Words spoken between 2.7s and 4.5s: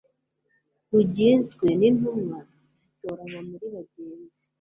zitoranywa muri bagenzi